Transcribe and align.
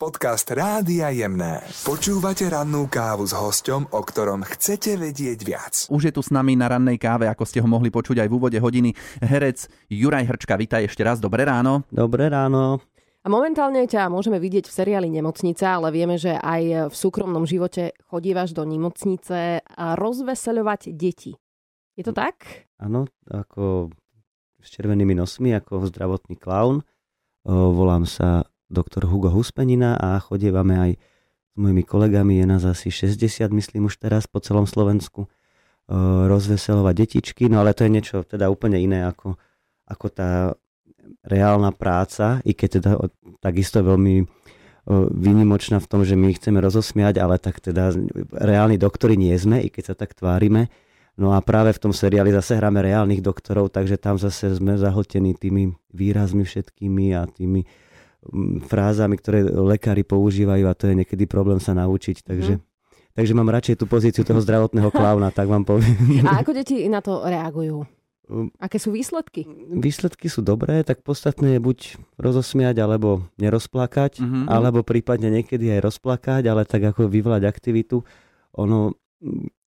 Podcast 0.00 0.48
Rádia 0.48 1.12
Jemné. 1.12 1.60
Počúvate 1.84 2.48
rannú 2.48 2.88
kávu 2.88 3.28
s 3.28 3.36
hosťom, 3.36 3.92
o 3.92 4.00
ktorom 4.00 4.48
chcete 4.48 4.96
vedieť 4.96 5.38
viac. 5.44 5.74
Už 5.92 6.08
je 6.08 6.12
tu 6.16 6.24
s 6.24 6.32
nami 6.32 6.56
na 6.56 6.72
rannej 6.72 6.96
káve, 6.96 7.28
ako 7.28 7.44
ste 7.44 7.60
ho 7.60 7.68
mohli 7.68 7.92
počuť 7.92 8.24
aj 8.24 8.28
v 8.32 8.36
úvode 8.40 8.56
hodiny, 8.56 8.96
herec 9.20 9.68
Juraj 9.92 10.24
Hrčka. 10.24 10.56
Vítaj 10.56 10.88
ešte 10.88 11.04
raz, 11.04 11.20
dobré 11.20 11.44
ráno. 11.44 11.84
Dobré 11.92 12.32
ráno. 12.32 12.80
A 13.20 13.28
momentálne 13.28 13.84
ťa 13.84 14.08
môžeme 14.08 14.40
vidieť 14.40 14.72
v 14.72 14.76
seriáli 14.80 15.12
Nemocnica, 15.12 15.76
ale 15.76 15.92
vieme, 15.92 16.16
že 16.16 16.32
aj 16.32 16.88
v 16.88 16.94
súkromnom 16.96 17.44
živote 17.44 17.92
chodívaš 18.08 18.56
do 18.56 18.64
nemocnice 18.64 19.60
a 19.60 20.00
rozveseľovať 20.00 20.96
deti. 20.96 21.36
Je 21.92 22.08
to 22.08 22.16
tak? 22.16 22.72
Áno, 22.80 23.04
ako 23.28 23.92
s 24.64 24.68
červenými 24.72 25.12
nosmi, 25.12 25.52
ako 25.52 25.92
zdravotný 25.92 26.40
klaun. 26.40 26.80
Volám 27.44 28.08
sa 28.08 28.48
doktor 28.70 29.10
Hugo 29.10 29.34
Huspenina 29.34 29.98
a 29.98 30.22
chodievame 30.22 30.78
aj 30.78 30.92
s 31.50 31.56
mojimi 31.58 31.82
kolegami, 31.82 32.38
je 32.38 32.46
nás 32.46 32.62
asi 32.62 32.94
60, 32.94 33.50
myslím 33.50 33.90
už 33.90 33.98
teraz 33.98 34.30
po 34.30 34.38
celom 34.38 34.70
Slovensku, 34.70 35.26
rozveselovať 36.30 36.94
detičky, 36.94 37.50
no 37.50 37.58
ale 37.58 37.74
to 37.74 37.82
je 37.82 37.90
niečo 37.90 38.22
teda 38.22 38.46
úplne 38.46 38.78
iné 38.78 39.02
ako, 39.02 39.34
ako 39.90 40.06
tá 40.14 40.54
reálna 41.26 41.74
práca, 41.74 42.38
i 42.46 42.54
keď 42.54 42.68
teda 42.78 42.90
takisto 43.42 43.82
veľmi 43.82 44.22
výnimočná 45.10 45.82
v 45.82 45.90
tom, 45.90 46.06
že 46.06 46.14
my 46.14 46.30
chceme 46.30 46.62
rozosmiať, 46.62 47.18
ale 47.18 47.42
tak 47.42 47.58
teda 47.58 47.90
reálni 48.30 48.78
doktori 48.78 49.18
nie 49.18 49.34
sme, 49.34 49.58
i 49.60 49.68
keď 49.68 49.92
sa 49.92 49.94
tak 49.98 50.14
tvárime. 50.14 50.70
No 51.18 51.36
a 51.36 51.42
práve 51.44 51.74
v 51.74 51.82
tom 51.82 51.92
seriáli 51.92 52.32
zase 52.32 52.56
hráme 52.56 52.80
reálnych 52.80 53.20
doktorov, 53.20 53.74
takže 53.74 54.00
tam 54.00 54.16
zase 54.16 54.56
sme 54.56 54.80
zahltení 54.80 55.36
tými 55.36 55.74
výrazmi 55.92 56.46
všetkými 56.46 57.12
a 57.18 57.28
tými 57.28 57.66
frázami, 58.68 59.16
ktoré 59.16 59.44
lekári 59.44 60.04
používajú 60.04 60.68
a 60.68 60.76
to 60.76 60.92
je 60.92 60.94
niekedy 61.04 61.24
problém 61.24 61.58
sa 61.58 61.72
naučiť. 61.72 62.22
Takže, 62.24 62.60
mm. 62.60 62.62
takže 63.16 63.32
mám 63.32 63.48
radšej 63.48 63.80
tú 63.80 63.84
pozíciu 63.88 64.22
toho 64.22 64.40
zdravotného 64.44 64.90
klauna, 64.98 65.32
tak 65.32 65.48
vám 65.48 65.64
poviem. 65.64 66.24
A 66.28 66.44
ako 66.44 66.52
deti 66.52 66.84
na 66.86 67.00
to 67.00 67.24
reagujú? 67.24 67.88
Um, 68.30 68.52
Aké 68.62 68.78
sú 68.78 68.94
výsledky? 68.94 69.42
Výsledky 69.74 70.30
sú 70.30 70.44
dobré, 70.44 70.86
tak 70.86 71.02
podstatné 71.02 71.58
je 71.58 71.60
buď 71.60 71.78
rozosmiať, 72.14 72.78
alebo 72.78 73.26
nerozplakať, 73.42 74.22
mm-hmm. 74.22 74.46
alebo 74.46 74.86
prípadne 74.86 75.34
niekedy 75.34 75.66
aj 75.74 75.90
rozplakať, 75.90 76.46
ale 76.46 76.62
tak 76.62 76.94
ako 76.94 77.10
vyvolať 77.10 77.42
aktivitu. 77.42 78.06
Ono 78.54 78.94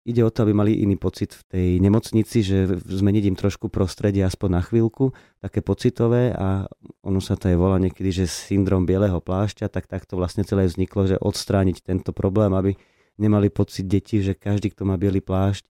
ide 0.07 0.23
o 0.23 0.31
to, 0.31 0.47
aby 0.47 0.55
mali 0.55 0.87
iný 0.87 0.95
pocit 0.95 1.35
v 1.35 1.43
tej 1.51 1.69
nemocnici, 1.83 2.47
že 2.47 2.79
zmeniť 2.79 3.25
im 3.27 3.37
trošku 3.37 3.67
prostredie 3.67 4.23
aspoň 4.23 4.49
na 4.55 4.63
chvíľku, 4.63 5.11
také 5.43 5.67
pocitové 5.67 6.31
a 6.31 6.71
ono 7.03 7.19
sa 7.19 7.35
to 7.35 7.51
aj 7.51 7.57
volá 7.59 7.83
niekedy, 7.83 8.15
že 8.15 8.31
syndrom 8.31 8.87
bieleho 8.87 9.19
plášťa, 9.19 9.67
tak 9.67 9.91
takto 9.91 10.15
vlastne 10.15 10.47
celé 10.47 10.71
vzniklo, 10.71 11.11
že 11.11 11.17
odstrániť 11.19 11.83
tento 11.83 12.15
problém, 12.15 12.55
aby 12.55 12.79
nemali 13.19 13.51
pocit 13.51 13.91
deti, 13.91 14.23
že 14.23 14.39
každý, 14.39 14.71
kto 14.71 14.87
má 14.87 14.95
biely 14.95 15.19
plášť, 15.19 15.67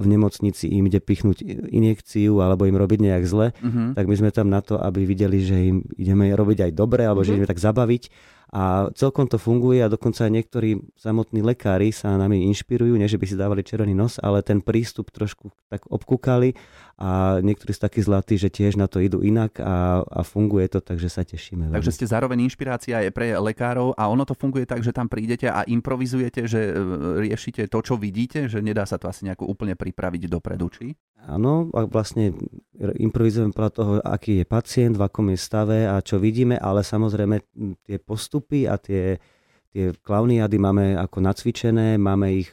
v 0.00 0.06
nemocnici 0.06 0.70
im 0.70 0.86
ide 0.86 1.02
pichnúť 1.02 1.42
injekciu 1.68 2.40
alebo 2.40 2.64
im 2.64 2.78
robiť 2.78 2.98
nejak 3.10 3.24
zle, 3.26 3.52
uh-huh. 3.52 3.92
tak 3.92 4.06
my 4.06 4.14
sme 4.16 4.30
tam 4.30 4.48
na 4.48 4.62
to, 4.64 4.78
aby 4.78 5.04
videli, 5.04 5.42
že 5.44 5.56
im 5.60 5.82
ideme 5.98 6.30
robiť 6.32 6.70
aj 6.70 6.72
dobre 6.72 7.04
alebo 7.04 7.20
uh-huh. 7.20 7.28
že 7.28 7.32
mhm. 7.34 7.38
ideme 7.42 7.50
tak 7.50 7.60
zabaviť 7.60 8.02
a 8.50 8.90
celkom 8.98 9.30
to 9.30 9.38
funguje 9.38 9.78
a 9.78 9.86
dokonca 9.86 10.26
aj 10.26 10.32
niektorí 10.34 10.82
samotní 10.98 11.38
lekári 11.38 11.94
sa 11.94 12.18
nami 12.18 12.50
inšpirujú, 12.50 12.98
nie 12.98 13.06
že 13.06 13.14
by 13.14 13.26
si 13.30 13.38
dávali 13.38 13.62
červený 13.62 13.94
nos, 13.94 14.18
ale 14.18 14.42
ten 14.42 14.58
prístup 14.58 15.14
trošku 15.14 15.54
tak 15.70 15.86
obkúkali 15.86 16.58
a 17.00 17.38
niektorí 17.40 17.70
sú 17.72 17.80
takí 17.86 18.02
zlatí, 18.02 18.36
že 18.36 18.52
tiež 18.52 18.74
na 18.74 18.90
to 18.90 19.00
idú 19.00 19.22
inak 19.22 19.56
a, 19.62 20.02
a 20.02 20.20
funguje 20.26 20.66
to, 20.66 20.82
takže 20.82 21.08
sa 21.08 21.22
tešíme. 21.22 21.70
Takže 21.70 21.94
ste 21.94 22.10
zároveň 22.10 22.44
inšpirácia 22.44 23.00
aj 23.00 23.14
pre 23.14 23.38
lekárov 23.38 23.94
a 23.94 24.10
ono 24.10 24.26
to 24.26 24.34
funguje 24.34 24.66
tak, 24.66 24.82
že 24.82 24.92
tam 24.92 25.06
prídete 25.06 25.48
a 25.48 25.64
improvizujete, 25.64 26.44
že 26.44 26.60
e, 26.60 27.30
riešite 27.30 27.70
to, 27.72 27.78
čo 27.80 27.94
vidíte, 27.96 28.50
že 28.50 28.60
nedá 28.60 28.82
sa 28.84 28.98
to 28.98 29.08
asi 29.08 29.24
nejako 29.24 29.48
úplne 29.48 29.78
pripraviť 29.78 30.28
dopredu, 30.28 30.68
či? 30.68 30.92
Áno, 31.28 31.68
a 31.76 31.84
vlastne 31.84 32.32
improvizujeme 32.80 33.52
podľa 33.52 33.72
toho, 33.76 33.92
aký 34.00 34.40
je 34.40 34.46
pacient, 34.48 34.96
v 34.96 35.04
akom 35.04 35.28
je 35.28 35.38
stave 35.38 35.84
a 35.84 36.00
čo 36.00 36.16
vidíme, 36.16 36.56
ale 36.56 36.80
samozrejme 36.80 37.44
tie 37.84 38.00
postupy 38.00 38.64
a 38.64 38.80
tie, 38.80 39.20
tie 39.68 39.92
klauniady 40.00 40.56
máme 40.56 40.96
ako 40.96 41.20
nacvičené, 41.20 42.00
máme 42.00 42.40
ich 42.40 42.48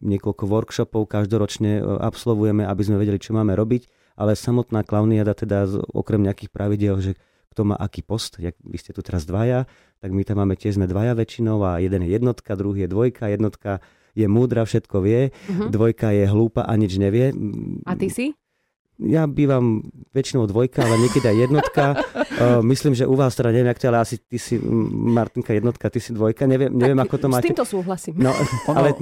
niekoľko 0.00 0.44
workshopov 0.46 1.10
každoročne 1.10 1.82
absolvujeme, 1.82 2.62
aby 2.62 2.82
sme 2.86 3.00
vedeli, 3.00 3.18
čo 3.18 3.34
máme 3.34 3.58
robiť, 3.58 3.90
ale 4.14 4.38
samotná 4.38 4.86
klauniada 4.86 5.34
teda 5.34 5.66
okrem 5.90 6.22
nejakých 6.22 6.54
pravidel, 6.54 6.94
že 7.02 7.18
kto 7.54 7.70
má 7.70 7.78
aký 7.78 8.02
post, 8.02 8.42
jak 8.42 8.58
vy 8.66 8.78
ste 8.78 8.90
tu 8.90 9.02
teraz 9.02 9.26
dvaja, 9.26 9.66
tak 10.02 10.10
my 10.10 10.26
tam 10.26 10.42
máme 10.42 10.58
tiež 10.58 10.74
sme 10.74 10.90
dvaja 10.90 11.14
väčšinou 11.14 11.62
a 11.62 11.78
jeden 11.78 12.02
je 12.02 12.10
jednotka, 12.10 12.58
druhý 12.58 12.86
je 12.86 12.90
dvojka, 12.90 13.30
jednotka 13.30 13.78
je 14.14 14.26
múdra, 14.30 14.62
všetko 14.62 14.96
vie, 15.02 15.30
uh-huh. 15.30 15.68
dvojka 15.70 16.14
je 16.14 16.24
hlúpa 16.30 16.62
a 16.62 16.72
nič 16.78 16.96
nevie. 16.96 17.34
A 17.84 17.98
ty 17.98 18.08
si? 18.08 18.34
Ja 18.94 19.26
bývam 19.26 19.82
väčšinou 20.14 20.46
dvojka, 20.46 20.86
ale 20.86 21.02
niekedy 21.02 21.26
aj 21.26 21.38
jednotka. 21.50 21.84
uh, 21.98 22.62
myslím, 22.62 22.94
že 22.94 23.10
u 23.10 23.18
vás 23.18 23.34
teda 23.34 23.50
neviem, 23.50 23.74
ak 23.74 23.82
to, 23.82 23.90
ale 23.90 24.06
asi 24.06 24.22
ty 24.22 24.38
si 24.38 24.54
Martinka 24.62 25.50
jednotka, 25.50 25.90
ty 25.90 25.98
si 25.98 26.14
dvojka. 26.14 26.46
Neviem, 26.46 26.70
neviem 26.70 26.94
ako 27.02 27.18
to 27.18 27.26
máte. 27.26 27.42
S 27.42 27.50
týmto 27.50 27.66
súhlasím. 27.66 28.22
No, 28.22 28.30
ale... 28.70 28.94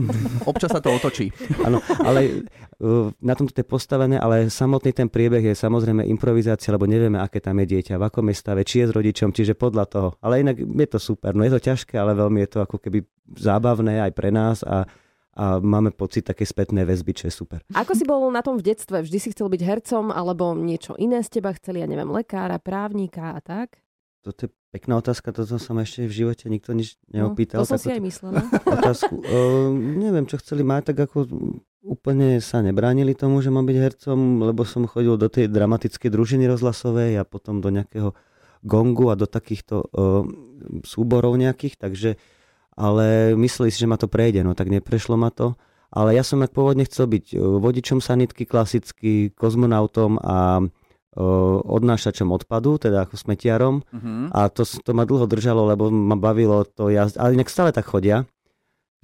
Občas 0.49 0.73
sa 0.73 0.81
to 0.81 0.97
otočí. 0.97 1.29
Áno, 1.69 1.85
ale 2.01 2.49
uh, 2.81 3.13
na 3.21 3.37
tomto 3.37 3.53
je 3.53 3.69
postavené, 3.69 4.17
ale 4.17 4.49
samotný 4.49 4.97
ten 4.97 5.13
priebeh 5.13 5.53
je 5.53 5.55
samozrejme 5.61 6.09
improvizácia, 6.09 6.73
lebo 6.73 6.89
nevieme, 6.89 7.21
aké 7.21 7.45
tam 7.45 7.61
je 7.61 7.77
dieťa, 7.77 8.01
v 8.01 8.05
akom 8.09 8.25
je 8.33 8.37
stave, 8.41 8.65
či 8.65 8.81
je 8.81 8.87
s 8.89 8.97
rodičom, 8.97 9.37
čiže 9.37 9.61
podľa 9.61 9.85
toho. 9.93 10.09
Ale 10.25 10.41
inak 10.41 10.57
je 10.57 10.89
to 10.89 10.97
super. 10.97 11.37
No 11.37 11.45
je 11.45 11.53
to 11.53 11.61
ťažké, 11.61 12.01
ale 12.01 12.17
veľmi 12.17 12.41
je 12.49 12.51
to 12.57 12.59
ako 12.65 12.81
keby 12.81 13.05
zábavné 13.37 14.01
aj 14.09 14.13
pre 14.17 14.33
nás 14.33 14.65
a 14.65 14.89
a 15.33 15.57
máme 15.65 15.97
pocit 15.97 16.29
také 16.29 16.45
spätné 16.45 16.85
väzby, 16.85 17.17
čo 17.17 17.25
je 17.29 17.33
super. 17.33 17.65
Ako 17.73 17.97
si 17.97 18.05
bol 18.05 18.29
na 18.29 18.45
tom 18.45 18.61
v 18.61 18.69
detstve? 18.69 19.01
Vždy 19.01 19.19
si 19.19 19.29
chcel 19.33 19.49
byť 19.49 19.63
hercom 19.65 20.13
alebo 20.13 20.53
niečo 20.53 20.93
iné 21.01 21.25
z 21.25 21.41
teba 21.41 21.57
chceli, 21.57 21.81
ja 21.81 21.89
neviem, 21.89 22.09
lekára, 22.13 22.61
právnika 22.61 23.33
a 23.33 23.41
tak? 23.41 23.81
Toto 24.21 24.47
je 24.47 24.51
pekná 24.71 25.01
otázka, 25.01 25.33
toto 25.33 25.57
som 25.57 25.81
ešte 25.81 26.05
v 26.05 26.13
živote 26.13 26.47
nikto 26.53 26.77
nič 26.77 27.01
neopýtal. 27.09 27.65
No, 27.65 27.67
to 27.67 27.75
som 27.75 27.81
si 27.81 27.91
aj 27.91 28.03
myslela. 28.05 28.41
Otázku. 28.79 29.15
Uh, 29.19 29.73
neviem, 29.75 30.29
čo 30.29 30.39
chceli 30.39 30.63
mať, 30.63 30.93
tak 30.93 31.11
ako 31.11 31.27
úplne 31.83 32.39
sa 32.39 32.63
nebránili 32.63 33.17
tomu, 33.17 33.43
že 33.43 33.51
mám 33.51 33.67
byť 33.67 33.79
hercom, 33.83 34.47
lebo 34.47 34.63
som 34.63 34.87
chodil 34.87 35.19
do 35.19 35.27
tej 35.27 35.51
dramatickej 35.51 36.13
družiny 36.13 36.47
rozhlasovej 36.47 37.19
a 37.19 37.27
potom 37.27 37.59
do 37.59 37.75
nejakého 37.75 38.15
gongu 38.63 39.11
a 39.11 39.19
do 39.19 39.27
takýchto 39.27 39.91
uh, 39.91 40.23
súborov 40.87 41.35
nejakých, 41.35 41.75
takže 41.81 42.11
ale 42.77 43.37
mysleli 43.37 43.69
si, 43.69 43.83
že 43.83 43.91
ma 43.91 44.01
to 44.01 44.09
prejde, 44.09 44.41
no 44.45 44.57
tak 44.57 44.73
neprešlo 44.73 45.17
ma 45.21 45.29
to. 45.29 45.57
Ale 45.93 46.17
ja 46.17 46.25
som 46.25 46.41
tak 46.41 46.57
pôvodne 46.57 46.89
chcel 46.89 47.05
byť 47.05 47.25
e, 47.33 47.39
vodičom 47.39 48.01
sanitky 48.01 48.49
klasicky, 48.49 49.29
kozmonautom 49.37 50.17
a 50.25 50.65
uh, 50.65 51.61
odnášačom 51.61 52.33
odpadu, 52.33 52.81
teda 52.81 53.05
ako 53.05 53.21
smetiarom. 53.21 53.85
Uh-huh. 53.85 54.33
A 54.33 54.49
to, 54.49 54.65
to 54.65 54.91
ma 54.97 55.05
dlho 55.05 55.29
držalo, 55.29 55.69
lebo 55.69 55.93
ma 55.93 56.17
bavilo 56.17 56.65
to 56.65 56.89
jazd. 56.89 57.21
Ale 57.21 57.37
inak 57.37 57.53
stále 57.53 57.77
tak 57.77 57.85
chodia, 57.85 58.25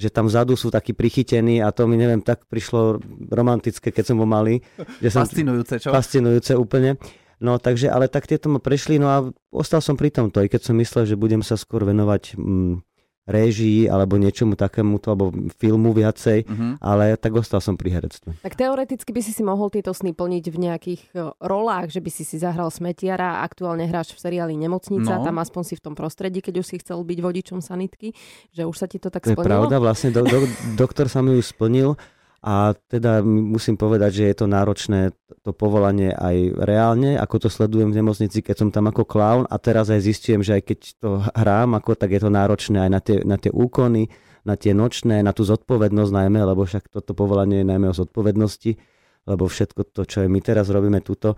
že 0.01 0.09
tam 0.09 0.33
vzadu 0.33 0.57
sú 0.57 0.73
takí 0.73 0.97
prichytení 0.97 1.61
a 1.61 1.75
to 1.75 1.85
mi 1.85 2.01
neviem, 2.01 2.25
tak 2.25 2.49
prišlo 2.49 3.03
romantické, 3.29 3.93
keď 3.93 4.15
som 4.15 4.17
bol 4.17 4.31
malý. 4.31 4.65
Že 5.05 5.09
som, 5.13 5.23
fascinujúce, 5.29 5.75
čo? 5.83 5.91
Fascinujúce 5.93 6.53
úplne. 6.57 6.97
No 7.39 7.61
takže, 7.61 7.87
ale 7.93 8.11
tak 8.11 8.27
tieto 8.27 8.51
ma 8.51 8.59
prešli, 8.59 8.99
no 8.99 9.07
a 9.13 9.23
ostal 9.55 9.79
som 9.79 9.95
pri 9.95 10.11
tomto, 10.11 10.43
i 10.43 10.51
keď 10.51 10.71
som 10.71 10.75
myslel, 10.75 11.07
že 11.07 11.15
budem 11.15 11.45
sa 11.45 11.55
skôr 11.55 11.87
venovať 11.87 12.35
mm, 12.35 12.88
réžii 13.29 13.93
alebo 13.93 14.17
niečomu 14.17 14.57
takému, 14.57 14.97
alebo 15.05 15.31
filmu 15.61 15.93
viacej, 15.93 16.49
uh-huh. 16.49 16.73
ale 16.81 17.21
tak 17.21 17.37
ostal 17.37 17.61
som 17.61 17.77
pri 17.77 18.01
herectve. 18.01 18.33
Tak 18.41 18.57
teoreticky 18.57 19.13
by 19.13 19.21
si 19.21 19.37
si 19.37 19.45
mohol 19.45 19.69
tieto 19.69 19.93
sny 19.93 20.17
plniť 20.17 20.45
v 20.49 20.57
nejakých 20.57 21.01
e, 21.13 21.31
rolách, 21.45 21.93
že 21.93 22.01
by 22.01 22.11
si 22.11 22.25
si 22.25 22.41
zahral 22.41 22.73
smetiara 22.73 23.39
a 23.39 23.45
aktuálne 23.45 23.85
hráš 23.85 24.17
v 24.17 24.25
seriáli 24.25 24.57
Nemocnica, 24.57 25.21
no. 25.21 25.25
tam 25.29 25.37
aspoň 25.39 25.63
si 25.69 25.75
v 25.77 25.85
tom 25.85 25.95
prostredí, 25.95 26.41
keď 26.41 26.65
už 26.65 26.67
si 26.67 26.77
chcel 26.81 27.05
byť 27.05 27.19
vodičom 27.21 27.61
sanitky, 27.61 28.17
že 28.57 28.65
už 28.65 28.77
sa 28.81 28.89
ti 28.89 28.97
to 28.97 29.13
tak 29.13 29.29
to 29.29 29.37
splnilo? 29.37 29.45
je 29.45 29.53
pravda, 29.53 29.77
vlastne 29.77 30.09
do, 30.09 30.25
do, 30.25 30.49
doktor 30.81 31.13
sa 31.13 31.21
mi 31.21 31.37
už 31.37 31.53
splnil 31.53 32.01
a 32.39 32.71
teda 32.87 33.19
musím 33.27 33.75
povedať, 33.75 34.23
že 34.23 34.25
je 34.31 34.37
to 34.39 34.47
náročné 34.47 35.11
to 35.43 35.51
povolanie 35.51 36.15
aj 36.15 36.55
reálne, 36.63 37.19
ako 37.19 37.47
to 37.47 37.49
sledujem 37.51 37.91
v 37.91 37.99
nemocnici, 37.99 38.47
keď 38.47 38.57
som 38.63 38.71
tam 38.71 38.87
ako 38.87 39.03
klaun 39.03 39.45
a 39.51 39.59
teraz 39.59 39.91
aj 39.91 40.07
zistujem, 40.07 40.47
že 40.47 40.55
aj 40.55 40.63
keď 40.63 40.79
to 41.03 41.11
hrám, 41.35 41.75
ako, 41.75 41.99
tak 41.99 42.15
je 42.15 42.23
to 42.23 42.31
náročné 42.31 42.79
aj 42.87 42.91
na 42.95 43.01
tie, 43.03 43.17
na 43.27 43.37
tie 43.43 43.51
úkony, 43.51 44.07
na 44.47 44.55
tie 44.55 44.71
nočné, 44.71 45.19
na 45.27 45.35
tú 45.35 45.43
zodpovednosť 45.43 46.15
najmä, 46.15 46.41
lebo 46.47 46.63
však 46.63 46.87
toto 46.95 47.11
povolanie 47.11 47.67
je 47.67 47.71
najmä 47.75 47.91
o 47.91 47.99
zodpovednosti, 47.99 48.79
lebo 49.27 49.51
všetko 49.51 49.91
to, 49.91 50.07
čo 50.07 50.23
my 50.31 50.39
teraz 50.39 50.71
robíme 50.71 51.03
túto, 51.03 51.35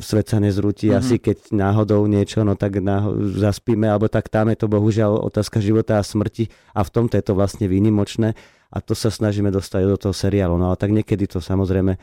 svet 0.00 0.26
sa 0.32 0.40
nezrúti, 0.40 0.88
mm-hmm. 0.88 1.00
asi 1.00 1.16
keď 1.20 1.52
náhodou 1.52 2.08
niečo, 2.08 2.40
no 2.40 2.56
tak 2.56 2.80
náho- 2.80 3.20
zaspíme, 3.36 3.84
alebo 3.84 4.08
tak 4.08 4.32
tam 4.32 4.48
je 4.48 4.56
to 4.56 4.66
bohužiaľ 4.66 5.20
otázka 5.28 5.60
života 5.60 6.00
a 6.00 6.06
smrti 6.06 6.48
a 6.72 6.80
v 6.80 6.92
tomto 6.92 7.20
je 7.20 7.24
to 7.24 7.36
vlastne 7.36 7.68
výnimočné 7.68 8.32
a 8.74 8.78
to 8.80 8.96
sa 8.96 9.12
snažíme 9.12 9.52
dostať 9.52 9.82
do 9.86 9.96
toho 10.00 10.14
seriálu. 10.16 10.56
No 10.56 10.72
ale 10.72 10.80
tak 10.80 10.90
niekedy 10.90 11.28
to 11.28 11.38
samozrejme 11.38 12.00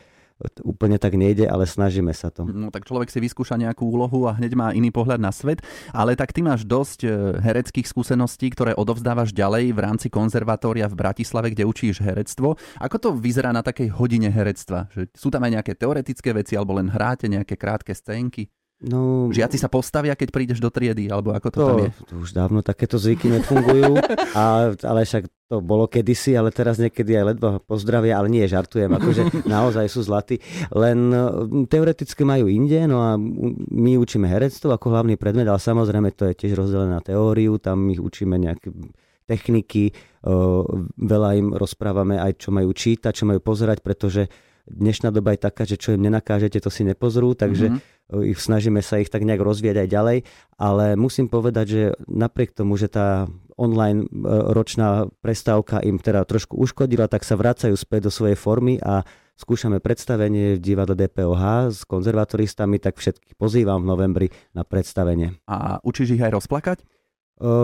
úplne 0.65 0.97
tak 0.97 1.15
nejde, 1.15 1.47
ale 1.47 1.65
snažíme 1.65 2.11
sa 2.11 2.33
to. 2.33 2.45
No 2.45 2.69
tak 2.73 2.85
človek 2.85 3.09
si 3.09 3.19
vyskúša 3.21 3.57
nejakú 3.57 3.87
úlohu 3.87 4.29
a 4.29 4.35
hneď 4.37 4.53
má 4.57 4.67
iný 4.73 4.89
pohľad 4.89 5.21
na 5.21 5.31
svet, 5.33 5.61
ale 5.95 6.17
tak 6.17 6.33
ty 6.35 6.41
máš 6.45 6.65
dosť 6.67 6.99
e, 7.05 7.09
hereckých 7.39 7.87
skúseností, 7.87 8.51
ktoré 8.51 8.75
odovzdávaš 8.77 9.31
ďalej 9.31 9.73
v 9.75 9.79
rámci 9.79 10.07
konzervatória 10.07 10.85
v 10.87 10.97
Bratislave, 10.97 11.53
kde 11.53 11.67
učíš 11.67 12.01
herectvo. 12.01 12.59
Ako 12.77 12.97
to 12.97 13.09
vyzerá 13.15 13.49
na 13.55 13.65
takej 13.65 13.91
hodine 13.95 14.29
herectva? 14.29 14.91
Že 14.93 15.11
sú 15.13 15.29
tam 15.33 15.43
aj 15.45 15.61
nejaké 15.61 15.73
teoretické 15.75 16.31
veci 16.31 16.53
alebo 16.55 16.77
len 16.77 16.91
hráte 16.91 17.29
nejaké 17.29 17.57
krátke 17.57 17.91
scénky? 17.95 18.49
No, 18.81 19.29
Žiaci 19.29 19.61
sa 19.61 19.69
postavia, 19.69 20.17
keď 20.17 20.33
prídeš 20.33 20.57
do 20.57 20.73
triedy, 20.73 21.05
alebo 21.05 21.37
ako 21.37 21.47
to, 21.53 21.59
to 21.61 21.65
tam 21.69 21.77
je? 21.85 21.89
To 22.09 22.15
už 22.25 22.29
dávno 22.33 22.65
takéto 22.65 22.97
zvyky 22.97 23.29
nefungujú, 23.29 23.93
a, 24.37 24.73
ale 24.73 25.05
však 25.05 25.29
to 25.53 25.61
bolo 25.61 25.85
kedysi, 25.85 26.33
ale 26.33 26.49
teraz 26.49 26.81
niekedy 26.81 27.13
aj 27.13 27.25
ledva 27.35 27.49
pozdravia, 27.61 28.17
ale 28.17 28.33
nie, 28.33 28.41
žartujem, 28.49 28.89
akože 28.89 29.21
naozaj 29.53 29.85
sú 29.85 30.01
zlatí. 30.01 30.41
Len 30.73 31.13
teoreticky 31.69 32.25
majú 32.25 32.49
inde, 32.49 32.89
no 32.89 33.05
a 33.05 33.21
my 33.69 34.01
učíme 34.01 34.25
herectvo 34.25 34.73
ako 34.73 34.97
hlavný 34.97 35.13
predmet, 35.13 35.45
ale 35.45 35.61
samozrejme 35.61 36.17
to 36.17 36.33
je 36.33 36.39
tiež 36.41 36.57
rozdelené 36.57 36.97
na 36.97 37.05
teóriu, 37.05 37.61
tam 37.61 37.85
ich 37.93 38.01
učíme 38.01 38.33
nejaké 38.41 38.73
techniky, 39.29 39.93
veľa 40.97 41.29
im 41.37 41.53
rozprávame 41.53 42.17
aj, 42.17 42.41
čo 42.41 42.49
majú 42.49 42.73
čítať, 42.73 43.13
čo 43.13 43.29
majú 43.29 43.39
pozerať, 43.39 43.79
pretože 43.85 44.27
dnešná 44.71 45.11
doba 45.11 45.35
je 45.35 45.43
taká, 45.43 45.63
že 45.67 45.75
čo 45.75 45.93
im 45.93 46.01
nenakážete, 46.07 46.63
to 46.63 46.71
si 46.71 46.87
nepozrú, 46.87 47.35
takže 47.35 47.75
mm-hmm. 47.75 48.31
ich 48.31 48.39
snažíme 48.39 48.79
sa 48.79 49.03
ich 49.03 49.11
tak 49.11 49.27
nejak 49.27 49.43
rozvieť 49.43 49.83
aj 49.83 49.87
ďalej, 49.91 50.17
ale 50.55 50.85
musím 50.95 51.27
povedať, 51.27 51.65
že 51.67 51.81
napriek 52.07 52.55
tomu, 52.55 52.79
že 52.79 52.87
tá 52.87 53.27
online 53.59 54.07
e, 54.07 54.07
ročná 54.55 55.11
prestávka 55.21 55.83
im 55.85 56.01
teda 56.01 56.25
trošku 56.25 56.57
uškodila, 56.57 57.11
tak 57.11 57.27
sa 57.27 57.37
vracajú 57.37 57.75
späť 57.77 58.09
do 58.09 58.11
svojej 58.11 58.39
formy 58.39 58.81
a 58.81 59.03
skúšame 59.37 59.77
predstavenie 59.81 60.57
v 60.57 60.63
divadle 60.63 60.97
DPOH 60.97 61.73
s 61.73 61.79
konzervatoristami, 61.85 62.77
tak 62.81 62.97
všetkých 62.97 63.37
pozývam 63.37 63.85
v 63.85 63.89
novembri 63.89 64.27
na 64.57 64.65
predstavenie. 64.65 65.37
A 65.45 65.77
učíš 65.85 66.17
ich 66.17 66.23
aj 66.23 66.41
rozplakať? 66.41 66.81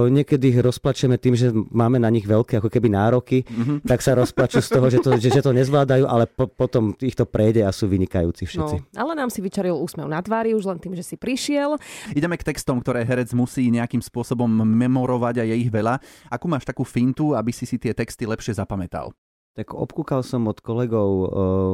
Niekedy 0.10 0.58
ich 0.58 0.60
rozplačeme 0.60 1.22
tým, 1.22 1.38
že 1.38 1.54
máme 1.54 2.02
na 2.02 2.10
nich 2.10 2.26
veľké 2.26 2.58
ako 2.58 2.70
keby 2.74 2.90
nároky, 2.90 3.46
mm-hmm. 3.46 3.78
tak 3.86 4.02
sa 4.02 4.18
rozplačú 4.18 4.58
z 4.58 4.70
toho, 4.74 4.88
že 4.90 5.00
to, 5.06 5.10
že, 5.22 5.30
že 5.30 5.42
to 5.46 5.54
nezvládajú, 5.54 6.10
ale 6.10 6.26
po, 6.26 6.50
potom 6.50 6.98
ich 6.98 7.14
to 7.14 7.30
prejde 7.30 7.62
a 7.62 7.70
sú 7.70 7.86
vynikajúci 7.86 8.50
všetci. 8.50 8.76
No, 8.82 8.98
ale 8.98 9.14
nám 9.14 9.30
si 9.30 9.40
vyčaril 9.40 9.78
úsmev 9.78 10.10
na 10.10 10.18
tvári 10.18 10.58
už 10.58 10.66
len 10.66 10.82
tým, 10.82 10.98
že 10.98 11.06
si 11.06 11.14
prišiel. 11.14 11.78
Ideme 12.18 12.42
k 12.42 12.48
textom, 12.50 12.82
ktoré 12.82 13.06
herec 13.06 13.30
musí 13.38 13.70
nejakým 13.70 14.02
spôsobom 14.02 14.50
memorovať 14.50 15.42
a 15.42 15.48
je 15.48 15.56
ich 15.62 15.70
veľa. 15.70 16.02
Akú 16.34 16.50
máš 16.50 16.66
takú 16.66 16.82
fintu, 16.82 17.38
aby 17.38 17.54
si 17.54 17.70
si 17.70 17.78
tie 17.78 17.94
texty 17.94 18.26
lepšie 18.26 18.58
zapamätal? 18.58 19.14
Tak 19.54 19.74
obkúkal 19.74 20.22
som 20.22 20.46
od 20.46 20.62
kolegov 20.62 21.10
uh, 21.10 21.26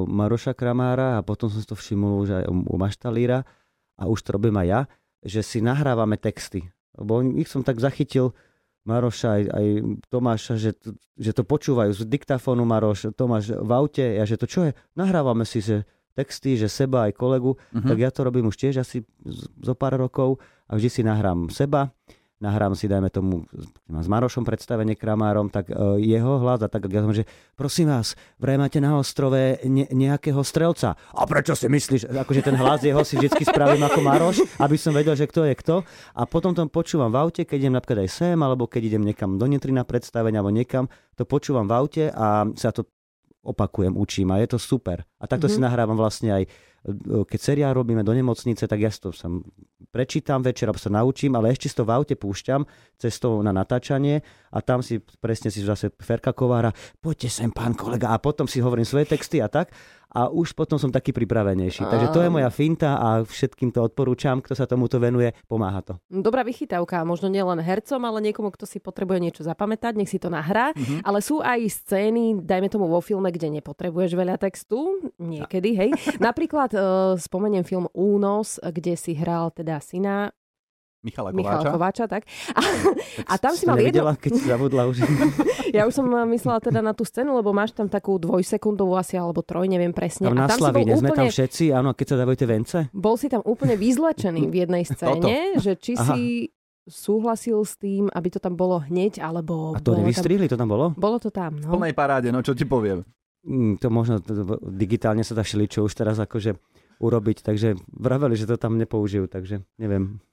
Maroša 0.08 0.56
Kramára 0.56 1.20
a 1.20 1.24
potom 1.24 1.52
som 1.52 1.60
si 1.60 1.68
to 1.68 1.76
všimol 1.76 2.24
už 2.24 2.30
aj 2.32 2.44
u 2.48 2.76
Maštalíra 2.80 3.44
a 4.00 4.04
už 4.08 4.24
to 4.24 4.40
robím 4.40 4.56
aj 4.60 4.68
ja, 4.68 4.82
že 5.24 5.44
si 5.44 5.60
nahrávame 5.60 6.16
texty 6.16 6.72
lebo 6.98 7.22
ich 7.38 7.50
som 7.50 7.66
tak 7.66 7.82
zachytil, 7.82 8.34
Maroša 8.84 9.28
aj, 9.40 9.44
aj 9.48 9.68
Tomáša, 10.12 10.54
že, 10.60 10.76
že 11.16 11.32
to 11.32 11.48
počúvajú 11.48 11.96
z 11.96 12.04
diktafónu 12.04 12.68
Maroš, 12.68 13.16
Tomáš 13.16 13.56
v 13.56 13.72
aute, 13.72 14.04
ja 14.04 14.28
že 14.28 14.36
to 14.36 14.44
čo 14.44 14.68
je, 14.68 14.72
nahrávame 15.00 15.48
si 15.48 15.64
že 15.64 15.88
texty, 16.14 16.60
že 16.60 16.68
seba 16.68 17.08
aj 17.10 17.16
kolegu, 17.16 17.56
uh-huh. 17.56 17.88
tak 17.88 17.98
ja 17.98 18.12
to 18.12 18.28
robím 18.28 18.52
už 18.52 18.60
tiež 18.60 18.84
asi 18.84 19.02
zo 19.64 19.74
pár 19.74 19.96
rokov 19.96 20.38
a 20.68 20.76
vždy 20.76 20.90
si 20.92 21.02
nahrám 21.02 21.48
seba 21.48 21.96
nahrám 22.44 22.76
si, 22.76 22.92
dajme 22.92 23.08
tomu, 23.08 23.48
s 23.88 24.08
Marošom 24.12 24.44
predstavenie 24.44 25.00
Kramárom, 25.00 25.48
tak 25.48 25.72
uh, 25.72 25.96
jeho 25.96 26.44
hlas 26.44 26.60
a 26.60 26.68
tak, 26.68 26.92
ja 26.92 27.00
som, 27.00 27.16
že 27.16 27.24
prosím 27.56 27.88
vás, 27.88 28.20
vraj 28.36 28.60
máte 28.60 28.84
na 28.84 29.00
ostrove 29.00 29.64
ne, 29.64 29.88
nejakého 29.88 30.44
strelca. 30.44 31.00
A 31.16 31.24
prečo 31.24 31.56
si 31.56 31.72
myslíš, 31.72 32.12
akože 32.12 32.44
ten 32.44 32.60
hlas 32.60 32.84
jeho 32.84 33.00
si 33.08 33.16
vždy 33.16 33.48
spravím 33.48 33.88
ako 33.88 34.00
Maroš, 34.04 34.38
aby 34.60 34.76
som 34.76 34.92
vedel, 34.92 35.16
že 35.16 35.32
kto 35.32 35.48
je 35.48 35.56
kto. 35.56 35.76
A 36.12 36.28
potom 36.28 36.52
to 36.52 36.68
počúvam 36.68 37.08
v 37.08 37.24
aute, 37.24 37.42
keď 37.48 37.58
idem 37.64 37.76
napríklad 37.80 38.04
aj 38.04 38.12
sem, 38.12 38.36
alebo 38.36 38.68
keď 38.68 38.92
idem 38.92 39.08
niekam 39.08 39.40
do 39.40 39.48
Nitry 39.48 39.72
na 39.72 39.88
predstavenie, 39.88 40.36
alebo 40.36 40.52
niekam, 40.52 40.92
to 41.16 41.24
počúvam 41.24 41.64
v 41.64 41.74
aute 41.80 42.04
a 42.12 42.44
sa 42.60 42.76
to 42.76 42.84
opakujem, 43.44 43.96
učím 44.00 44.32
a 44.32 44.40
je 44.40 44.56
to 44.56 44.60
super. 44.60 45.04
A 45.20 45.28
takto 45.28 45.52
mm-hmm. 45.52 45.60
si 45.60 45.64
nahrávam 45.64 46.00
vlastne 46.00 46.32
aj 46.32 46.44
keď 47.28 47.40
seriál 47.40 47.72
robíme 47.72 48.04
do 48.04 48.12
nemocnice, 48.12 48.68
tak 48.68 48.80
ja 48.80 48.92
to 48.92 49.16
sa 49.16 49.32
prečítam 49.94 50.44
večer, 50.44 50.68
sa 50.76 50.90
naučím, 50.92 51.38
ale 51.38 51.54
ešte 51.54 51.72
si 51.72 51.76
to 51.78 51.88
v 51.88 51.94
aute 51.96 52.16
púšťam 52.18 52.68
cestou 53.00 53.40
na 53.40 53.56
natáčanie 53.56 54.26
a 54.52 54.60
tam 54.60 54.84
si 54.84 55.00
presne 55.22 55.54
si 55.54 55.64
zase 55.64 55.94
Ferka 56.02 56.34
Kovára, 56.36 56.74
poďte 57.00 57.30
sem 57.30 57.54
pán 57.54 57.78
kolega 57.78 58.12
a 58.12 58.18
potom 58.20 58.50
si 58.50 58.60
hovorím 58.60 58.88
svoje 58.88 59.06
texty 59.06 59.40
a 59.40 59.48
tak 59.48 59.72
a 60.14 60.30
už 60.30 60.54
potom 60.54 60.78
som 60.78 60.94
taký 60.94 61.10
pripravenejší. 61.10 61.90
Takže 61.90 62.14
to 62.14 62.22
je 62.22 62.30
moja 62.30 62.54
finta 62.54 63.02
a 63.02 63.26
všetkým 63.26 63.74
to 63.74 63.82
odporúčam, 63.82 64.46
kto 64.46 64.54
sa 64.54 64.70
tomuto 64.70 65.02
venuje, 65.02 65.34
pomáha 65.50 65.82
to. 65.82 65.94
Dobrá 66.06 66.46
vychytávka, 66.46 67.02
možno 67.02 67.34
nielen 67.34 67.58
hercom, 67.58 67.98
ale 68.06 68.30
niekomu, 68.30 68.54
kto 68.54 68.70
si 68.70 68.78
potrebuje 68.78 69.20
niečo 69.20 69.42
zapamätať, 69.42 69.98
nech 69.98 70.10
si 70.14 70.22
to 70.22 70.30
nahrá. 70.30 70.70
Mm-hmm. 70.78 71.02
Ale 71.02 71.18
sú 71.18 71.42
aj 71.42 71.66
scény, 71.66 72.46
dajme 72.46 72.70
tomu 72.70 72.86
vo 72.86 73.02
filme, 73.02 73.34
kde 73.34 73.58
nepotrebuješ 73.58 74.14
veľa 74.14 74.38
textu, 74.38 75.02
niekedy, 75.18 75.74
hej. 75.74 75.90
Napríklad 76.22 76.70
uh, 76.74 77.16
spomeniem 77.16 77.64
film 77.64 77.88
Únos, 77.94 78.58
kde 78.60 78.98
si 78.98 79.14
hral 79.16 79.54
teda 79.54 79.80
syna 79.80 80.34
Michala 81.04 81.36
Kováča. 81.36 81.44
Michala 81.44 81.64
Kováča, 81.76 82.06
tak. 82.08 82.24
A, 82.56 82.62
a 83.28 83.34
tam 83.36 83.54
si 83.60 83.68
mal 83.68 83.76
nevidela, 83.76 84.16
jedno... 84.16 84.24
keď 84.24 84.32
si 84.40 84.44
zabudla 84.48 84.82
už. 84.88 84.96
ja 85.78 85.84
už 85.84 85.94
som 86.00 86.08
myslela 86.08 86.64
teda 86.64 86.80
na 86.80 86.96
tú 86.96 87.04
scénu, 87.04 87.36
lebo 87.36 87.52
máš 87.52 87.76
tam 87.76 87.92
takú 87.92 88.16
dvojsekundovú 88.16 88.96
asi, 88.96 89.20
alebo 89.20 89.44
troj, 89.44 89.68
neviem 89.68 89.92
presne. 89.92 90.32
Tam 90.32 90.40
na 90.40 90.48
a 90.48 90.56
tam 90.56 90.64
Slavíne, 90.64 90.96
úplne... 90.96 91.04
sme 91.04 91.10
tam 91.12 91.28
všetci, 91.28 91.76
áno, 91.76 91.92
keď 91.92 92.06
sa 92.08 92.16
dávajú 92.24 92.38
vence. 92.48 92.78
Bol 92.96 93.16
si 93.20 93.28
tam 93.28 93.44
úplne 93.44 93.76
vyzlečený 93.76 94.48
v 94.48 94.56
jednej 94.64 94.84
scéne, 94.88 95.60
že 95.60 95.76
či 95.76 96.00
Aha. 96.00 96.16
si 96.16 96.48
súhlasil 96.88 97.60
s 97.64 97.76
tým, 97.76 98.08
aby 98.12 98.28
to 98.32 98.40
tam 98.40 98.56
bolo 98.56 98.80
hneď, 98.80 99.20
alebo... 99.20 99.76
A 99.76 99.84
to 99.84 100.00
nevystrihli, 100.00 100.48
tam... 100.48 100.56
to 100.56 100.62
tam 100.64 100.70
bolo? 100.72 100.86
Bolo 100.96 101.20
to 101.20 101.32
tam, 101.32 101.60
no. 101.60 101.76
V 101.76 101.84
plnej 101.84 101.96
paráde, 101.96 102.32
no 102.32 102.40
čo 102.40 102.56
ti 102.56 102.64
poviem. 102.64 103.04
Mm, 103.44 103.76
to 103.76 103.88
možno 103.92 104.24
digitálne 104.64 105.24
sa 105.28 105.36
dá 105.36 105.44
čo 105.44 105.84
už 105.84 105.94
teraz 105.94 106.16
akože 106.16 106.56
urobiť, 107.04 107.44
takže 107.44 107.76
vraveli, 107.92 108.40
že 108.40 108.48
to 108.48 108.56
tam 108.56 108.80
nepoužijú, 108.80 109.28
takže 109.28 109.68
neviem. 109.76 110.24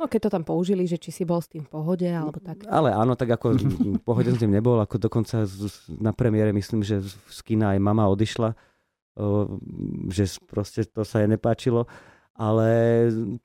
No 0.00 0.08
keď 0.08 0.28
to 0.28 0.30
tam 0.32 0.44
použili, 0.48 0.88
že 0.88 0.96
či 0.96 1.12
si 1.12 1.22
bol 1.28 1.44
s 1.44 1.48
tým 1.48 1.64
v 1.64 1.70
pohode 1.72 2.08
alebo 2.08 2.40
tak. 2.40 2.64
Ale 2.64 2.88
áno, 2.92 3.16
tak 3.16 3.36
ako 3.36 3.56
v 4.00 4.00
pohode 4.00 4.32
s 4.32 4.40
tým 4.40 4.52
nebol, 4.52 4.80
ako 4.80 4.96
dokonca 4.96 5.44
na 5.92 6.12
premiére 6.16 6.52
myslím, 6.56 6.80
že 6.80 7.04
z 7.04 7.40
kina 7.44 7.76
aj 7.76 7.80
mama 7.80 8.08
odišla, 8.08 8.56
že 10.08 10.24
proste 10.48 10.88
to 10.88 11.04
sa 11.04 11.20
jej 11.20 11.28
nepáčilo. 11.28 11.84
Ale 12.38 12.70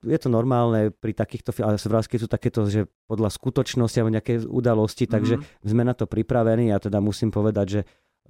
je 0.06 0.20
to 0.22 0.30
normálne 0.30 0.94
pri 0.94 1.18
takýchto 1.18 1.50
ale 1.66 1.82
vrázky 1.82 2.22
sú 2.22 2.30
takéto, 2.30 2.62
že 2.70 2.86
podľa 3.10 3.34
skutočnosti 3.34 3.98
alebo 3.98 4.14
nejaké 4.14 4.46
udalosti, 4.46 5.10
takže 5.10 5.42
mm-hmm. 5.42 5.66
sme 5.66 5.82
na 5.82 5.98
to 5.98 6.06
pripravení 6.06 6.70
a 6.70 6.78
teda 6.78 7.02
musím 7.02 7.34
povedať, 7.34 7.66
že 7.66 7.82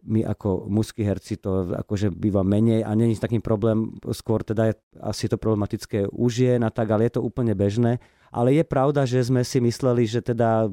my 0.03 0.27
ako 0.27 0.67
mužskí 0.67 1.03
herci 1.03 1.39
to 1.39 1.71
akože 1.71 2.11
býva 2.11 2.43
menej 2.43 2.83
a 2.83 2.91
není 2.91 3.15
takým 3.15 3.39
problém, 3.39 3.95
skôr 4.11 4.43
teda 4.43 4.71
je 4.71 4.73
asi 4.99 5.31
to 5.31 5.39
problematické 5.39 6.11
u 6.11 6.27
žien 6.27 6.59
a 6.63 6.69
tak, 6.69 6.91
ale 6.91 7.07
je 7.07 7.19
to 7.19 7.21
úplne 7.23 7.55
bežné. 7.55 8.03
Ale 8.33 8.49
je 8.49 8.65
pravda, 8.65 9.05
že 9.05 9.21
sme 9.21 9.45
si 9.45 9.61
mysleli, 9.61 10.09
že 10.09 10.25
teda, 10.25 10.65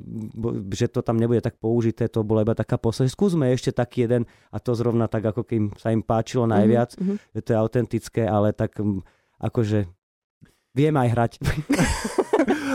že 0.73 0.89
to 0.89 1.05
tam 1.05 1.21
nebude 1.21 1.45
tak 1.45 1.61
použité, 1.61 2.09
to 2.09 2.25
bola 2.25 2.41
iba 2.41 2.57
taká 2.57 2.81
posledná. 2.81 3.13
Skúsme 3.13 3.53
ešte 3.53 3.69
taký 3.69 4.09
jeden 4.09 4.25
a 4.49 4.57
to 4.57 4.73
zrovna 4.73 5.13
tak, 5.13 5.29
ako 5.29 5.45
kým 5.45 5.65
sa 5.77 5.93
im 5.93 6.01
páčilo 6.01 6.49
mhm, 6.49 6.53
najviac, 6.57 6.91
mm-hmm. 6.97 7.17
že 7.37 7.41
to 7.45 7.49
je 7.53 7.61
autentické, 7.61 8.23
ale 8.25 8.57
tak 8.57 8.81
akože 9.39 9.87
viem 10.73 10.95
aj 10.97 11.09
hrať. 11.13 11.33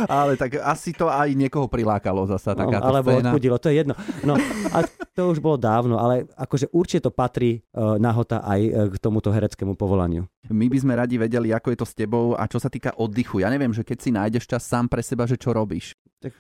ale 0.06 0.36
tak 0.36 0.60
asi 0.60 0.92
to 0.92 1.08
aj 1.08 1.32
niekoho 1.34 1.72
prilákalo 1.72 2.28
zasa 2.28 2.54
no, 2.54 2.68
takáto 2.68 2.88
Alebo 2.92 3.10
scéna. 3.16 3.30
odpudilo, 3.32 3.56
to 3.58 3.68
je 3.72 3.76
jedno. 3.82 3.94
No 4.28 4.36
a 4.76 4.84
to 5.16 5.32
už 5.32 5.40
bolo 5.40 5.56
dávno, 5.56 5.96
ale 5.96 6.28
akože 6.36 6.70
určite 6.76 7.08
to 7.08 7.12
patrí 7.12 7.64
uh, 7.72 7.96
nahota 7.96 8.44
aj 8.44 8.62
uh, 8.62 8.72
k 8.92 8.96
tomuto 9.00 9.32
hereckému 9.32 9.80
povolaniu. 9.80 10.28
My 10.52 10.68
by 10.68 10.78
sme 10.78 10.94
radi 10.94 11.16
vedeli, 11.16 11.56
ako 11.56 11.72
je 11.72 11.78
to 11.80 11.88
s 11.88 11.94
tebou 11.96 12.36
a 12.36 12.44
čo 12.46 12.60
sa 12.60 12.68
týka 12.68 12.94
oddychu. 13.00 13.42
Ja 13.42 13.50
neviem, 13.50 13.72
že 13.72 13.88
keď 13.88 13.98
si 14.04 14.10
nájdeš 14.12 14.46
čas 14.46 14.68
sám 14.68 14.92
pre 14.92 15.00
seba, 15.00 15.24
že 15.26 15.40
čo 15.40 15.56
robíš. 15.56 15.96
Tak 16.20 16.36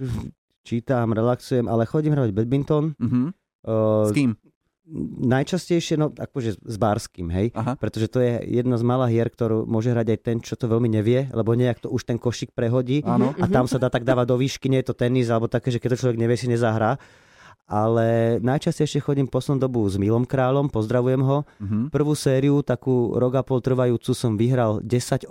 čítam, 0.67 1.13
relaxujem, 1.13 1.69
ale 1.69 1.85
chodím 1.85 2.17
hrať 2.17 2.33
badminton. 2.33 2.97
Uh-huh. 2.97 3.29
Uh, 3.65 4.09
s 4.09 4.13
kým? 4.13 4.33
Najčastejšie, 5.25 5.97
no 5.97 6.13
akože 6.13 6.61
s 6.61 6.75
Bárským, 6.77 7.33
hej, 7.33 7.49
Aha. 7.57 7.73
pretože 7.73 8.05
to 8.05 8.21
je 8.21 8.37
jedna 8.45 8.77
z 8.77 8.85
malých 8.85 9.11
hier, 9.17 9.29
ktorú 9.33 9.57
môže 9.65 9.89
hrať 9.89 10.07
aj 10.13 10.19
ten, 10.21 10.37
čo 10.37 10.53
to 10.53 10.69
veľmi 10.69 10.85
nevie, 10.93 11.25
lebo 11.33 11.57
nejak 11.57 11.81
to 11.81 11.89
už 11.89 12.05
ten 12.05 12.21
košík 12.21 12.53
prehodí 12.53 13.01
ano. 13.01 13.33
a 13.41 13.45
tam 13.49 13.65
sa 13.65 13.81
dá 13.81 13.89
tak 13.89 14.05
dávať 14.05 14.25
do 14.29 14.37
výšky, 14.37 14.69
nie 14.69 14.85
je 14.85 14.93
to 14.93 14.95
tenis, 14.95 15.33
alebo 15.33 15.49
také, 15.49 15.73
že 15.73 15.81
keď 15.81 15.97
to 15.97 16.01
človek 16.05 16.21
nevie, 16.21 16.37
si 16.37 16.45
nezahrá. 16.45 17.01
Ale 17.65 18.37
najčastejšie 18.45 19.01
chodím 19.01 19.25
poslednú 19.25 19.65
dobu 19.65 19.81
s 19.89 19.97
Milom 19.97 20.29
Kráľom, 20.29 20.69
pozdravujem 20.69 21.25
ho. 21.25 21.49
Uh-huh. 21.49 21.89
Prvú 21.89 22.13
sériu, 22.13 22.61
takú 22.61 23.17
rok 23.17 23.41
a 23.41 23.43
pol 23.43 23.57
trvajúcu, 23.57 24.13
som 24.13 24.37
vyhral 24.37 24.85
10-8 24.85 25.25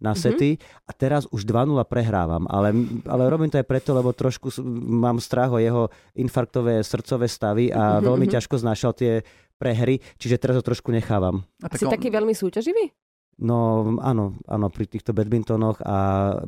na 0.00 0.16
mhm. 0.16 0.18
sety 0.18 0.50
mm-hmm. 0.56 0.88
a 0.88 0.90
teraz 0.96 1.28
už 1.28 1.44
2-0 1.44 1.76
prehrávam. 1.86 2.48
Ale, 2.48 2.72
ale 3.04 3.22
robím 3.28 3.52
to 3.52 3.60
aj 3.60 3.68
preto, 3.68 3.92
lebo 3.92 4.16
trošku 4.16 4.50
mám 4.88 5.20
strach 5.20 5.52
o 5.52 5.60
jeho 5.60 5.92
infarktové 6.16 6.80
srdcové 6.80 7.28
stavy 7.28 7.68
a 7.70 8.00
mm-hmm. 8.00 8.04
veľmi 8.08 8.26
mhm. 8.26 8.32
ťažko 8.34 8.54
znášal 8.58 8.92
tie 8.96 9.22
pre 9.60 9.76
hry, 9.76 10.00
čiže 10.16 10.40
teraz 10.40 10.56
ho 10.56 10.64
trošku 10.64 10.88
nechávam. 10.88 11.44
A 11.60 11.68
tak 11.68 11.76
si 11.76 11.84
on... 11.84 11.92
taký 11.92 12.08
veľmi 12.08 12.32
súťaživý? 12.32 12.96
No 13.40 13.88
áno, 14.04 14.36
áno, 14.44 14.68
pri 14.68 14.84
týchto 14.84 15.16
badmintonoch 15.16 15.80
a 15.80 15.98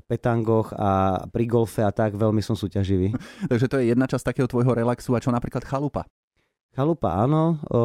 petangoch 0.04 0.76
a 0.76 1.25
pri 1.25 1.44
golfe 1.49 1.80
a 1.80 1.88
tak 1.88 2.16
veľmi 2.16 2.44
som 2.44 2.52
súťaživý. 2.52 3.16
Takže 3.52 3.66
to 3.68 3.76
je 3.80 3.92
jedna 3.92 4.04
časť 4.04 4.32
takého 4.32 4.49
tvojho 4.49 4.76
relaxu 4.76 5.16
a 5.16 5.21
čo 5.21 5.32
napríklad 5.32 5.64
chalupa? 5.64 6.04
Chalupa 6.73 7.21
áno, 7.21 7.61
o, 7.68 7.80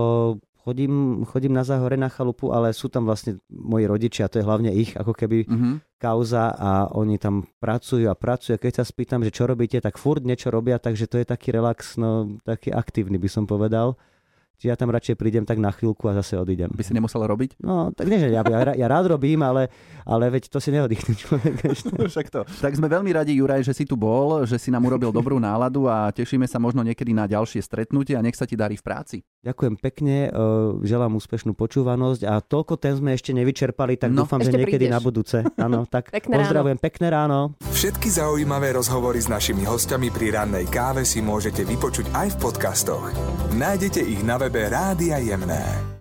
chodím, 0.68 1.24
chodím 1.24 1.56
na 1.56 1.64
záhore 1.64 1.96
na 1.96 2.12
chalupu, 2.12 2.52
ale 2.52 2.76
sú 2.76 2.92
tam 2.92 3.08
vlastne 3.08 3.40
moji 3.48 3.88
rodičia, 3.88 4.28
to 4.28 4.44
je 4.44 4.48
hlavne 4.48 4.68
ich 4.76 4.92
ako 5.00 5.16
keby 5.16 5.48
uh-huh. 5.48 5.80
kauza 5.96 6.52
a 6.52 6.92
oni 6.92 7.16
tam 7.16 7.48
pracujú 7.64 8.12
a 8.12 8.20
pracujú. 8.20 8.60
A 8.60 8.62
keď 8.62 8.84
sa 8.84 8.84
spýtam, 8.84 9.24
že 9.24 9.32
čo 9.32 9.48
robíte, 9.48 9.80
tak 9.80 9.96
furt 9.96 10.28
niečo 10.28 10.52
robia, 10.52 10.76
takže 10.76 11.08
to 11.08 11.24
je 11.24 11.26
taký 11.26 11.56
relax, 11.56 11.96
no 11.96 12.36
taký 12.44 12.76
aktívny 12.76 13.16
by 13.16 13.32
som 13.32 13.48
povedal. 13.48 13.96
Čiže 14.58 14.74
ja 14.74 14.78
tam 14.78 14.90
radšej 14.90 15.22
prídem 15.22 15.46
tak 15.46 15.62
na 15.62 15.70
chvíľku 15.70 16.10
a 16.10 16.18
zase 16.18 16.34
odídem. 16.34 16.74
By 16.74 16.82
si 16.82 16.90
nemusel 16.90 17.22
robiť? 17.22 17.62
No, 17.62 17.94
tak 17.94 18.10
nie, 18.10 18.18
že 18.18 18.34
ja, 18.34 18.42
ja, 18.42 18.74
ja 18.74 18.88
rád 18.90 19.14
robím, 19.14 19.46
ale, 19.46 19.70
ale 20.02 20.34
veď 20.34 20.50
to 20.50 20.58
si 20.58 20.74
neoddychne 20.74 21.14
človek 21.14 21.56
ešte. 21.62 21.94
Však 22.10 22.28
to. 22.34 22.42
Tak 22.42 22.74
sme 22.74 22.90
veľmi 22.90 23.14
radi, 23.14 23.38
Juraj, 23.38 23.62
že 23.62 23.78
si 23.78 23.86
tu 23.86 23.94
bol, 23.94 24.50
že 24.50 24.58
si 24.58 24.74
nám 24.74 24.82
urobil 24.90 25.14
dobrú 25.14 25.38
náladu 25.38 25.86
a 25.86 26.10
tešíme 26.10 26.50
sa 26.50 26.58
možno 26.58 26.82
niekedy 26.82 27.14
na 27.14 27.30
ďalšie 27.30 27.62
stretnutie 27.62 28.18
a 28.18 28.26
nech 28.26 28.34
sa 28.34 28.50
ti 28.50 28.58
darí 28.58 28.74
v 28.74 28.82
práci. 28.82 29.18
Ďakujem 29.46 29.76
pekne, 29.78 30.34
e, 30.34 30.40
želám 30.90 31.14
úspešnú 31.22 31.54
počúvanosť 31.54 32.26
a 32.26 32.42
toľko 32.42 32.82
ten 32.82 32.98
sme 32.98 33.14
ešte 33.14 33.38
nevyčerpali, 33.38 34.02
tak 34.02 34.10
no, 34.10 34.26
dúfam, 34.26 34.42
že 34.42 34.58
niekedy 34.58 34.90
prídeš. 34.90 34.96
na 34.98 35.00
budúce. 35.06 35.38
Áno, 35.62 35.86
tak 35.86 36.10
pekné 36.18 36.34
pozdravujem, 36.42 36.82
ráno. 36.82 36.86
pekné 36.90 37.08
ráno. 37.14 37.40
Všetky 37.78 38.10
zaujímavé 38.10 38.74
rozhovory 38.74 39.22
s 39.22 39.30
našimi 39.30 39.70
hostiami 39.70 40.10
pri 40.10 40.34
rannej 40.34 40.66
káve 40.66 41.06
si 41.06 41.22
môžete 41.22 41.62
vypočuť 41.62 42.10
aj 42.18 42.28
v 42.34 42.38
podcastoch. 42.42 43.06
Nájdete 43.54 44.02
ich 44.02 44.26
na 44.26 44.47
webe 44.48 44.70
Rádia 44.70 45.18
Jemné. 45.20 45.97